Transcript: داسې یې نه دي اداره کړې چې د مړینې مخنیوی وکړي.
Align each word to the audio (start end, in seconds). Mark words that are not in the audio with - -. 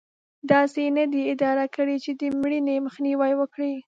داسې 0.51 0.77
یې 0.85 0.91
نه 0.97 1.05
دي 1.13 1.21
اداره 1.33 1.65
کړې 1.75 1.95
چې 2.03 2.11
د 2.19 2.21
مړینې 2.41 2.75
مخنیوی 2.85 3.33
وکړي. 3.37 3.73